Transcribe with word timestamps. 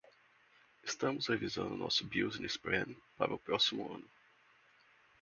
Estamos 0.91 1.27
revisando 1.33 1.77
nosso 1.77 2.03
business 2.15 2.57
plan 2.65 2.87
para 3.19 3.35
o 3.35 3.37
próximo 3.47 3.83
ano. 3.95 4.09